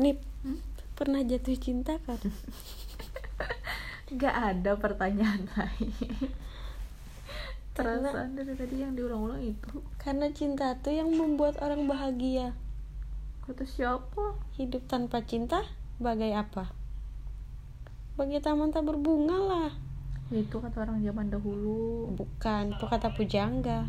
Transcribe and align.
Nip, 0.00 0.24
pernah 0.96 1.20
jatuh 1.20 1.52
cinta 1.60 2.00
kan? 2.08 2.16
Gak 4.12 4.32
ada 4.32 4.76
pertanyaan 4.76 5.44
lain 5.52 5.92
Karena- 7.72 8.12
Perasaan 8.12 8.36
dari 8.36 8.52
tadi 8.52 8.80
yang 8.80 8.92
diulang-ulang 8.92 9.40
itu 9.40 9.80
Karena 9.96 10.28
cinta 10.32 10.76
tuh 10.80 10.92
yang 10.92 11.08
membuat 11.08 11.56
orang 11.64 11.88
bahagia. 11.88 12.52
Kata 13.44 13.64
siapa? 13.64 14.36
Hidup 14.56 14.84
tanpa 14.88 15.24
cinta 15.24 15.64
bagai 15.96 16.36
apa? 16.36 16.72
Bagai 18.16 18.44
taman 18.44 18.68
tak 18.68 18.84
berbunga 18.84 19.36
lah. 19.36 19.70
Itu 20.28 20.60
kata 20.60 20.84
orang 20.84 21.00
zaman 21.00 21.28
dahulu 21.28 22.12
Bukan, 22.12 22.76
itu 22.76 22.84
kata 22.84 23.12
pujangga. 23.12 23.88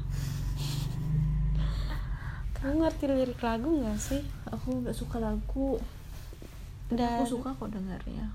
Kamu 2.64 2.80
ngerti 2.80 3.12
lirik 3.12 3.44
lagu 3.44 3.84
gak 3.84 4.00
sih? 4.00 4.24
Aku 4.48 4.80
gak 4.88 4.96
suka 4.96 5.20
lagu 5.20 5.84
Dan 6.88 7.20
Aku 7.20 7.28
suka 7.28 7.52
kok 7.52 7.76
dengarnya 7.76 8.32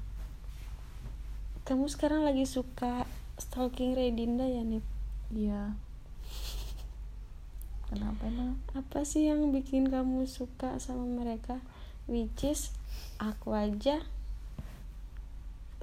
kamu 1.68 1.84
sekarang 1.84 2.24
lagi 2.24 2.48
suka 2.48 3.04
stalking 3.36 3.92
Redinda 3.92 4.48
ya 4.48 4.64
Nip? 4.64 4.80
Iya 5.28 5.76
Kenapa 7.92 8.24
emang? 8.24 8.56
Apa 8.72 9.04
sih 9.04 9.28
yang 9.28 9.52
bikin 9.52 9.92
kamu 9.92 10.24
suka 10.24 10.80
sama 10.80 11.04
mereka? 11.04 11.60
Which 12.08 12.40
is 12.44 12.72
aku 13.20 13.52
aja 13.52 14.00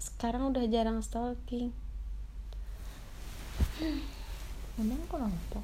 sekarang 0.02 0.54
udah 0.54 0.66
jarang 0.70 1.02
stalking. 1.06 1.70
Emang 4.82 5.02
kenapa? 5.06 5.62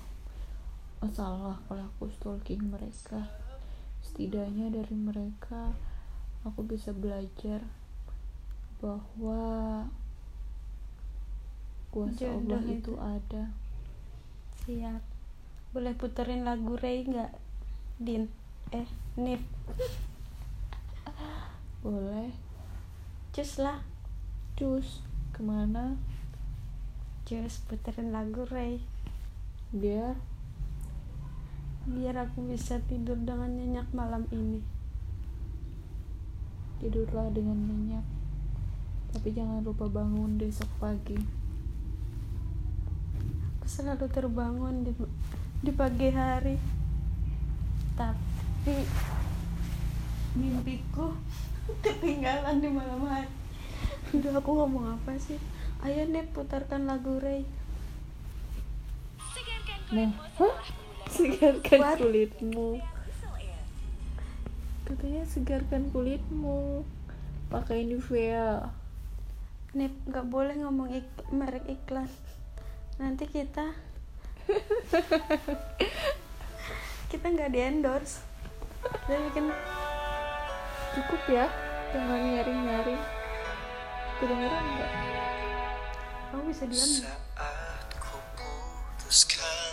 Masalah 1.02 1.58
kalau 1.66 1.90
aku 1.90 2.14
stalking 2.14 2.70
mereka 2.70 3.26
Setidaknya 4.06 4.70
dari 4.70 4.94
mereka 4.94 5.74
Aku 6.46 6.62
bisa 6.62 6.94
belajar 6.94 7.66
Bahwa 8.78 9.42
Kuasa 11.92 12.24
Jodoh 12.24 12.56
Allah 12.56 12.64
itu. 12.72 12.78
itu 12.80 12.94
ada 13.02 13.44
Siap. 14.62 15.02
Boleh 15.74 15.98
puterin 15.98 16.46
lagu 16.46 16.78
Ray 16.78 17.04
nggak? 17.04 17.34
Din. 17.98 18.30
Eh, 18.70 18.88
Nip. 19.18 19.42
Boleh 21.84 22.30
Cus 23.34 23.58
lah. 23.58 23.82
Cus 24.54 25.02
Ke 25.34 25.42
mana? 25.42 25.98
Cus 27.26 27.60
puterin 27.66 28.14
lagu 28.14 28.46
Ray. 28.48 28.80
Biar 29.76 30.16
Biar 31.90 32.14
aku 32.14 32.46
bisa 32.46 32.78
tidur 32.86 33.18
dengan 33.18 33.58
nyenyak 33.58 33.90
malam 33.94 34.30
ini. 34.30 34.62
Tidurlah 36.82 37.30
dengan 37.30 37.58
nyenyak 37.62 38.02
Tapi 39.14 39.30
jangan 39.38 39.62
lupa 39.62 39.86
bangun 39.86 40.42
besok 40.42 40.66
pagi 40.82 41.14
Aku 43.62 43.66
selalu 43.70 44.10
terbangun 44.10 44.82
di, 44.82 44.94
di 45.62 45.70
pagi 45.70 46.10
hari. 46.10 46.58
Tapi 47.94 48.76
mimpiku 50.34 51.14
ketinggalan 51.86 52.58
di 52.58 52.70
malam 52.74 53.06
hari. 53.06 53.30
Udah 54.18 54.42
aku 54.42 54.50
ngomong 54.58 54.98
apa 54.98 55.14
sih? 55.22 55.38
Ayo 55.86 56.10
Nip 56.10 56.34
putarkan 56.34 56.90
lagu 56.90 57.22
Ray. 57.22 57.46
Nah, 59.92 60.10
hah? 60.42 60.56
Segarkan 61.12 61.80
What? 61.80 61.98
kulitmu 61.98 62.80
Katanya 64.84 65.24
segarkan 65.26 65.92
kulitmu 65.92 66.88
Pakai 67.48 67.84
Nivea 67.84 68.72
Nip 69.72 69.92
nggak 70.04 70.28
boleh 70.28 70.52
ngomong 70.58 70.92
ik- 70.92 71.32
merek 71.32 71.64
iklan. 71.66 72.12
Nanti 72.98 73.24
kita 73.24 73.72
kita 77.08 77.26
nggak 77.26 77.50
di 77.50 77.60
endorse. 77.62 78.20
Dan 79.08 79.32
bikin 79.32 79.48
Cukup 80.92 81.22
ya 81.30 81.48
Jangan 81.92 82.20
nyaring-nyaring 82.20 83.02
Kedengeran 84.18 84.64
enggak? 84.66 84.92
kamu 86.32 86.44
bisa 86.48 86.64
diam 86.64 86.90
nggak? 87.00 87.16
Saat 87.36 87.90
ku 87.96 88.16
putuskan 88.36 89.71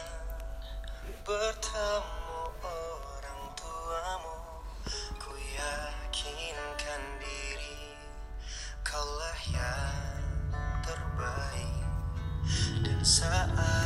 bertemu 1.28 2.40
orang 2.64 3.42
tuamu. 3.52 4.64
Ku 5.20 5.36
yakinkan 5.36 7.04
diri 7.20 7.92
kaulah 8.80 9.36
yang 9.52 10.24
terbaik. 10.80 11.84
Dan 12.80 13.04
saat 13.04 13.77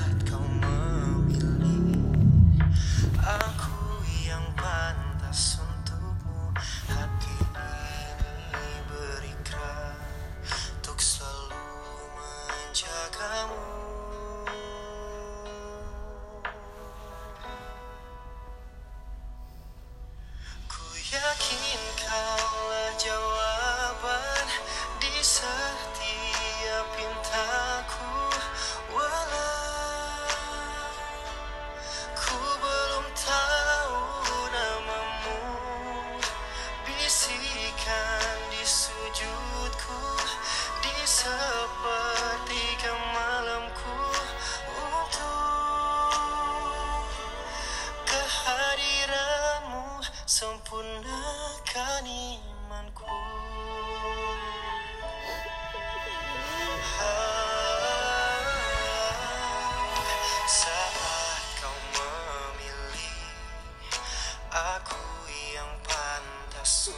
是 66.72 66.90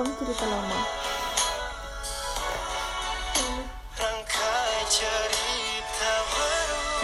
tahun 0.00 0.16
cerita 0.16 0.46
lama. 0.48 0.80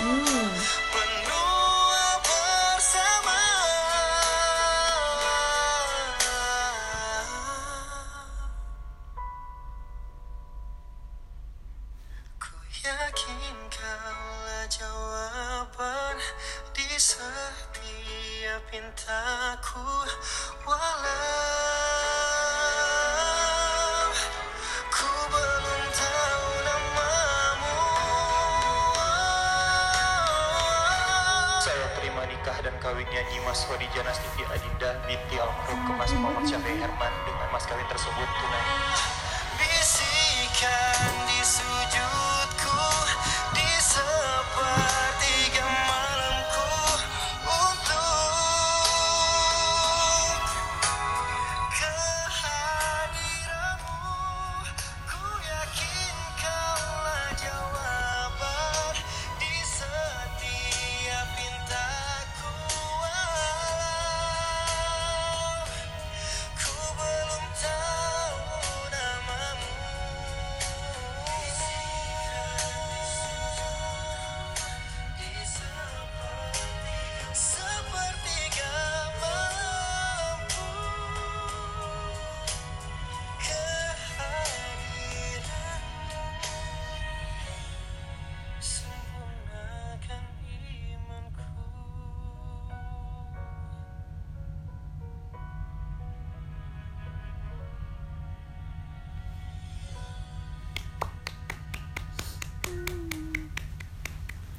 Hmm. 0.00 0.48
Di 16.76 16.96
setiap 16.96 18.60
pintaku 18.72 19.84
walau 20.64 21.35
nyanyi 33.16 33.40
Mas 33.48 33.64
Hodi 33.64 33.88
Janas 33.96 34.20
TV 34.20 34.44
Adinda 34.52 34.92
binti 35.08 35.40
almarhum 35.40 35.88
Kemas 35.88 36.12
Muhammad 36.20 36.44
Syafi'i 36.44 36.76
Herman 36.76 37.12
dengan 37.24 37.48
mas 37.48 37.64
kawin 37.64 37.88
tersebut 37.88 38.28
tunai. 38.28 38.64
Bisikan 39.56 41.08
di 41.24 41.40
sujudku 41.40 42.84
di 43.56 43.68
sepertiga 43.80 44.85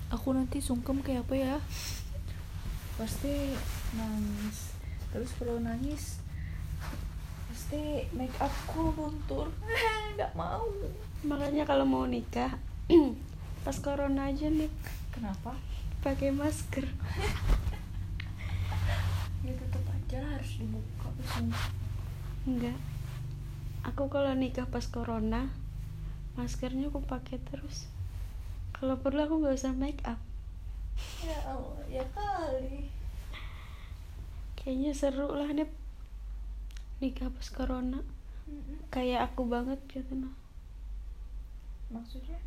aku 0.08 0.32
nanti 0.32 0.64
sungkem 0.64 1.04
kayak 1.04 1.28
apa 1.28 1.36
ya? 1.36 1.56
Pasti 2.96 3.54
nangis. 3.96 4.76
Terus 5.12 5.30
kalau 5.36 5.60
nangis 5.60 6.20
pasti 7.48 8.06
make 8.16 8.36
upku 8.40 8.96
luntur. 8.96 9.52
Nggak 10.16 10.32
mau. 10.38 10.64
Makanya 11.28 11.68
kalau 11.68 11.84
mau 11.84 12.06
nikah 12.08 12.56
pas 13.66 13.78
corona 13.84 14.32
aja 14.32 14.48
nih. 14.48 14.72
Kenapa? 15.12 15.56
Pakai 16.04 16.32
masker. 16.32 16.88
Ya 19.46 19.56
tetap 19.56 19.86
aja 19.88 20.20
harus 20.36 20.60
dibuka 20.60 21.08
sumpah. 21.24 21.72
enggak. 22.44 22.76
Aku 23.88 24.12
kalau 24.12 24.36
nikah 24.36 24.68
pas 24.68 24.84
corona 24.92 25.48
maskernya 26.36 26.92
aku 26.92 27.00
pakai 27.00 27.40
terus 27.40 27.88
kalau 28.78 28.96
perlu 29.02 29.26
aku 29.26 29.36
nggak 29.42 29.58
usah 29.58 29.74
make 29.74 30.02
up. 30.06 30.22
Ya 31.26 31.38
Allah 31.50 31.82
ya 31.90 32.06
kali. 32.14 32.94
Kayaknya 34.54 34.92
seru 34.94 35.34
lah 35.34 35.50
nih 35.50 35.70
nikah 37.02 37.34
pas 37.34 37.50
corona. 37.50 38.06
Kayak 38.94 39.34
aku 39.34 39.50
banget 39.50 39.82
gitu 39.90 40.14
nah 40.14 40.34
maksudnya? 41.88 42.38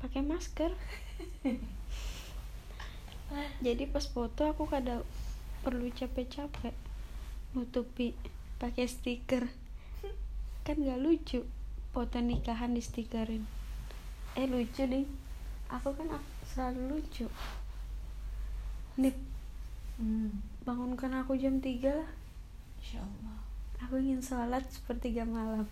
Pakai 0.00 0.24
masker. 0.24 0.72
Jadi 3.64 3.84
pas 3.88 4.06
foto 4.08 4.46
aku 4.48 4.66
kadang 4.66 5.04
perlu 5.64 5.88
capek-capek 5.94 6.76
nutupi 7.54 8.12
pakai 8.58 8.88
stiker. 8.88 9.46
Kan 10.64 10.80
gak 10.80 11.00
lucu 11.00 11.44
foto 11.92 12.18
nikahan 12.18 12.74
di 12.74 12.82
stikerin 12.82 13.63
eh 14.34 14.46
lucu 14.50 14.82
ding 14.90 15.06
aku 15.70 15.90
kan 15.96 16.08
selalu 16.54 16.98
lucu. 16.98 17.26
Nip. 18.94 19.16
Hmm. 19.94 20.42
bangunkan 20.66 21.22
aku 21.22 21.38
jam 21.38 21.62
3 21.62 21.70
lah. 21.86 22.10
Insya 22.82 22.98
Allah. 22.98 23.38
Aku 23.86 24.00
ingin 24.00 24.18
sholat 24.18 24.64
sepertiga 24.70 25.22
malam. 25.22 25.66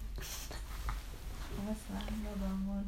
Awas 1.59 1.83
lah 1.91 2.03
nggak 2.07 2.37
bangun. 2.39 2.87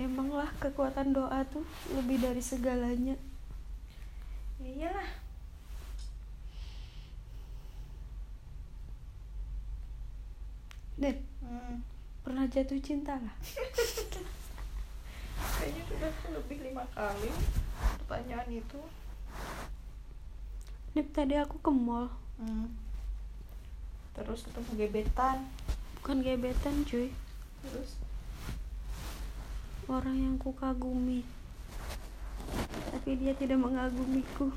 Emang 0.00 0.28
lah 0.32 0.48
kekuatan 0.60 1.12
doa 1.12 1.44
tuh 1.48 1.64
lebih 1.92 2.20
dari 2.20 2.40
segalanya. 2.40 3.16
Ya 4.60 4.70
iyalah. 4.88 5.10
Nip. 11.00 11.18
Hmm. 11.44 11.91
Pernah 12.22 12.46
jatuh 12.46 12.78
cinta 12.78 13.18
lah 13.18 13.36
kayaknya 15.58 15.82
sudah 15.86 16.10
lebih 16.34 16.58
lima 16.58 16.82
kali 16.90 17.30
pertanyaan 18.02 18.50
itu. 18.50 18.80
Nip 20.98 21.08
tadi 21.14 21.38
aku 21.38 21.56
ke 21.62 21.70
mall. 21.70 22.10
Hmm. 22.42 22.74
terus 24.12 24.44
ketemu 24.44 24.70
gebetan. 24.76 25.46
Bukan 26.02 26.20
gebetan 26.26 26.82
cuy. 26.84 27.14
Terus? 27.62 27.96
Orang 29.86 30.18
yang 30.18 30.34
ku 30.36 30.50
kagumi 30.52 31.22
tapi 32.92 33.16
dia 33.16 33.32
tidak 33.38 33.56
mengagumiku. 33.56 34.52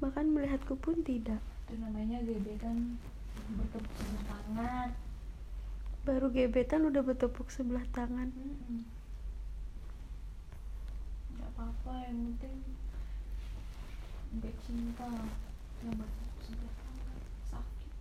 Bahkan 0.00 0.26
melihatku 0.32 0.78
pun 0.80 1.02
tidak. 1.04 1.42
Itu 1.66 1.76
namanya 1.76 2.22
gebetan 2.24 2.96
bertepuk 3.44 4.24
tangan 4.24 5.03
baru 6.04 6.28
gebetan 6.28 6.84
udah 6.84 7.00
bertepuk 7.00 7.48
sebelah 7.48 7.80
tangan. 7.96 8.28
Nggak 11.32 11.48
apa-apa 11.56 11.92
yang 12.04 12.36
penting 12.36 12.60
nggak 14.36 14.52
cinta 14.68 15.08
yang 15.80 15.96
bertepuk 15.96 16.38
sebelah 16.44 16.74
tangan 16.76 17.16
sakit. 17.48 17.92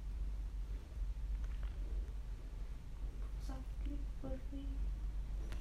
Sakit 3.47 3.99
perih. 4.19 4.67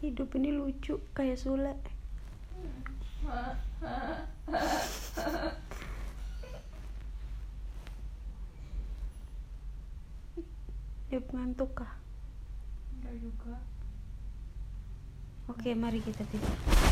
Hidup 0.03 0.35
ini 0.35 0.51
lucu 0.51 0.99
kayak 1.15 1.39
Sule. 1.39 1.79
Nip 11.13 11.29
ngantuk 11.31 11.71
kah? 11.77 12.02
Oke 15.51 15.75
mari 15.75 15.99
kita 15.99 16.23
tidur 16.31 16.92